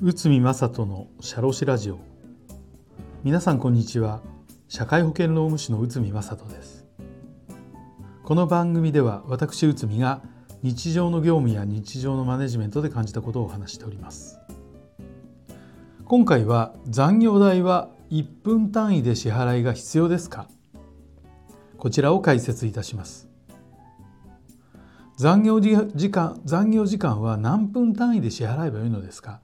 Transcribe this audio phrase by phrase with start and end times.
[0.00, 1.98] 内海正人のシャロシラジオ。
[3.24, 4.20] 皆さんこんにちは。
[4.68, 6.86] 社会保険労務士の内海正人です。
[8.22, 10.22] この番組では私内海が
[10.62, 14.38] 日常の業務や日常のマネジメントで感じたことをお話しております。
[16.04, 20.46] 今回は残業代は1分単位で支払いが必要ですか？
[21.78, 23.28] こちらを解説いたします。
[25.20, 29.42] 残業時間残業時間は何分単位で支払えばよいのですか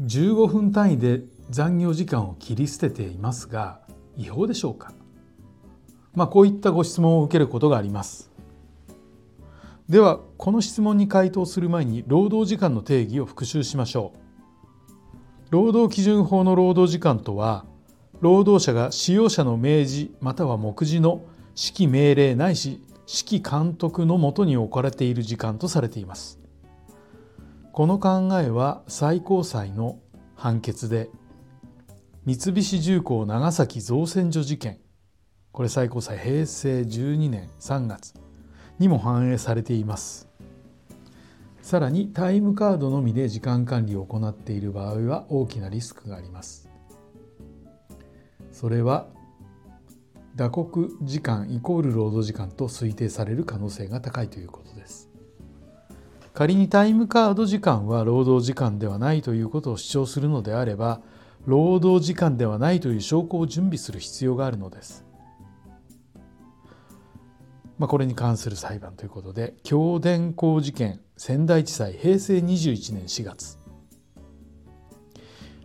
[0.00, 3.82] ？15分単位で残業時間を切り捨てていますが
[4.16, 4.94] 違法でしょうか？
[6.12, 8.32] まあこういったご質問を受けることがあります。
[9.88, 14.18] ではこの質問に回答する前に労働時間の定義を復習しましょう。
[15.50, 17.64] 労働基準法の労働時間とは
[18.20, 21.22] 労働者が使用者の明示または目次の
[21.54, 26.38] 指揮命令ないし指揮監督のもとに置かれている時間とされています。
[27.72, 29.98] この考えは最高裁の
[30.34, 31.08] 判決で
[32.26, 34.78] 三菱重工長崎造船所事件
[35.52, 38.12] これ最高裁平成12年3月
[38.78, 40.28] にも反映されています。
[41.62, 46.68] さらにタイムカードのみで時間管理を行っている場合は大きなリスクがあります。
[48.52, 49.08] それは
[50.38, 55.10] 打刻時間イコール労働時間と推定される可能性が高いということです。
[56.32, 61.00] 仮にタイムカード時間は労働時間ではないということを主張するのであれば
[61.44, 65.04] 労働時間ではないという証拠を準備する必要があるのです。
[67.76, 73.58] まあ、これに関する裁判ということで京電工事件仙台地裁平成21年4月。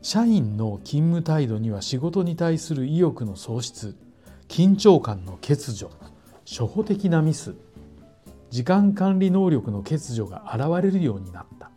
[0.02, 3.96] 社員の勤務態度には仕事に対する意欲の喪失。
[4.54, 5.90] 緊張感の欠如
[6.46, 7.56] 初歩的なミス
[8.52, 11.72] 時間管理能力の欠如が現れるようになった。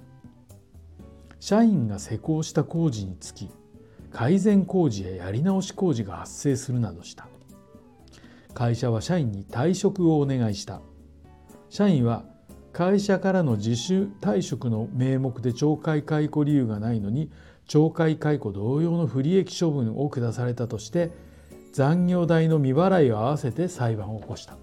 [1.41, 3.49] 社員が施工した工事につき
[4.13, 7.29] 改善工事ややり直し工事が発生するなどした。
[8.53, 10.83] 会社は社員に退職をお願いした。
[11.71, 12.27] 社員は
[12.75, 17.31] 会社からの自主退職の名目で懲戒解雇理由がないのに
[17.67, 21.11] 懲戒解雇同様の不利益処分を下されたとして
[21.77, 24.57] 残業代の未払いを合わせて裁判を起こした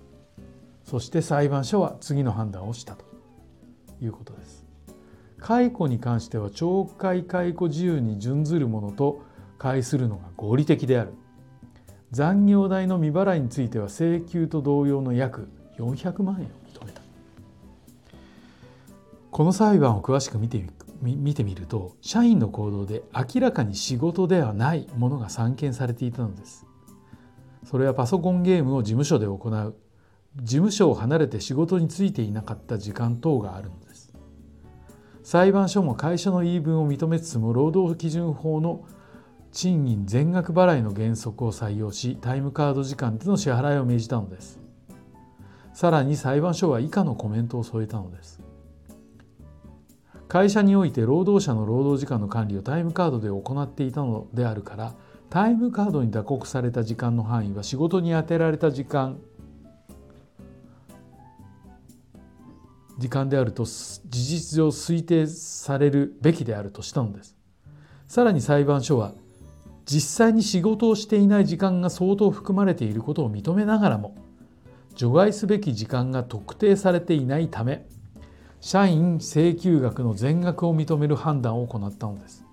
[0.84, 3.06] そして裁判所は次の判断をしたと
[4.02, 4.66] いうことです。
[5.38, 9.22] 解雇に関しては懲戒解雇自由に準ずるものと
[9.60, 11.14] 解するのが合理的である。
[12.10, 15.48] 残業代の未払いについては請求と同様の約
[15.78, 17.02] 400万円を認めた。
[19.30, 20.66] この裁判を詳しく見て
[21.04, 26.66] 見てみると社員の行動で明らかに仕事ではないものが散見されていたのです。
[27.64, 29.76] それはパソコンゲームを事務所で行う。
[30.36, 34.14] 事務所を離れて仕事に就いていなかった時間等があるのです。
[35.24, 38.86] 裁判所も会社の言い分を認めつつも労働基準法の
[39.52, 44.60] 賃金全額払いの原則を採用しタイムカード時間での支払いを命じたのです。
[45.74, 48.42] さらに裁判所は以下のコメントを添えたのです。
[50.28, 54.96] 会社において労働者の労働時間の管理をタイムカードで行っていたのであるから
[55.34, 59.18] タイムカードに打刻された時間の範囲は仕事に充てられた時間
[63.00, 67.36] 時間であると事実上推定されるべきであるとしたのです。
[68.08, 69.16] さらに裁判所は
[69.86, 74.16] 実際に仕事をしていない時間が相当含まれていることを認めながらも
[74.94, 77.88] 除外すべき時間が特定されていないため
[78.62, 82.46] 社員請求額の全額を認める判断を行ったのです。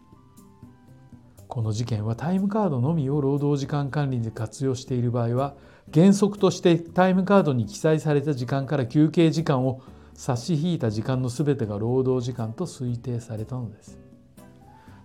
[1.51, 5.57] この事件はタイムカードのみを労働時間管理で活用している場合は
[5.93, 9.83] 原則としてタイムカードに記載された時間から休憩時間を
[10.15, 13.99] 差し引いた時間の全てが労働時間と推定されたのです。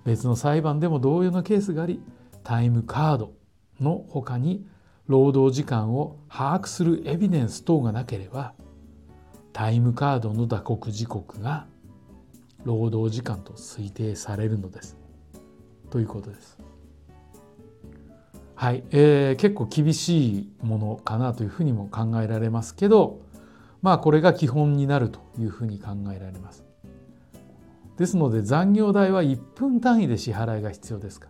[0.03, 2.00] 別の裁判でも同様のケースがあり
[2.44, 3.33] タイムカード
[3.81, 4.67] の他に
[5.07, 8.53] 労働時間を把握するエビデンス等がなければ
[9.51, 11.65] タイムカードの打刻時刻が
[12.65, 15.05] 労働時間と推定されるのです。
[15.95, 16.57] ということです。
[18.53, 23.21] はい、えー、結構厳しいものかなというふうにも考えられますけど
[23.81, 26.65] まあこれが基本になるというふうに考えられます。
[27.95, 31.30] ですので残業代は1分単位で支払いが必要ですか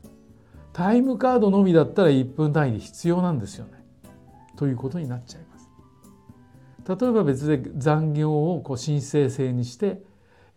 [0.73, 3.73] タイムカードのみだったら1分単位で必要なんですよね。
[4.55, 5.69] ということになっちゃいます。
[6.87, 10.01] 例えば別で残業をこう申請制にして、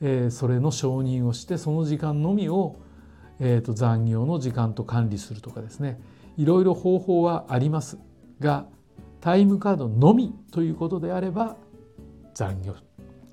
[0.00, 2.76] えー、それの承認をしてその時間のみを、
[3.40, 6.00] えー、と残業の時間と管理するとかですね
[6.36, 7.98] いろいろ方法はあります
[8.40, 8.66] が
[9.20, 11.56] タイムカードのみということであれば
[12.34, 12.74] 残業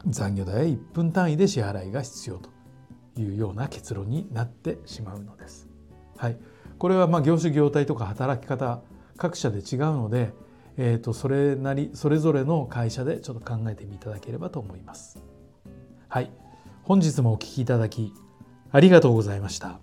[0.08, 2.50] 残業代は1分単位で支払いが必要と
[3.18, 5.68] いうような結論になってしまうのです。
[6.18, 6.38] はい、
[6.78, 8.82] これはま業種業態とか働き方
[9.18, 10.32] 各社で違うので、
[10.78, 15.22] えー、とそれなりそれぞれの会社でちょっと考えてみいただければと思います。
[16.08, 16.32] はい、
[16.84, 18.14] 本日もお聞きいただき
[18.72, 19.80] ありがとうございました。